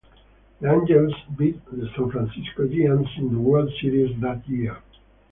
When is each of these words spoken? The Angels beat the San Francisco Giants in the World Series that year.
The 0.59 0.67
Angels 0.67 1.13
beat 1.37 1.61
the 1.71 1.87
San 1.95 2.09
Francisco 2.09 2.67
Giants 2.67 3.11
in 3.19 3.33
the 3.35 3.39
World 3.39 3.71
Series 3.79 4.19
that 4.19 4.49
year. 4.49 4.75